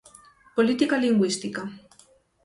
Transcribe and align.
Política 0.55 0.95
Lingúística. 1.03 1.61